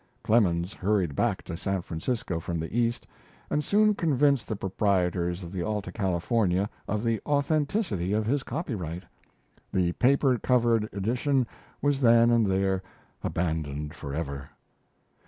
Clemens 0.23 0.73
hurried 0.73 1.15
back 1.15 1.43
to 1.43 1.55
San 1.55 1.83
Francisco 1.83 2.39
from 2.39 2.57
the 2.59 2.75
East, 2.75 3.05
and 3.51 3.63
soon 3.63 3.93
convinced 3.93 4.47
the 4.47 4.55
proprietors 4.55 5.43
of 5.43 5.51
the 5.51 5.61
'Alta 5.61 5.91
California' 5.91 6.67
of 6.87 7.03
the 7.03 7.21
authenticity 7.23 8.11
of 8.11 8.25
his 8.25 8.41
copyright. 8.41 9.03
The 9.71 9.91
paper 9.91 10.39
covered 10.39 10.89
edition 10.91 11.45
was 11.83 12.01
then 12.01 12.31
and 12.31 12.47
there 12.47 12.81
abandoned 13.23 13.93
forever. 13.93 14.49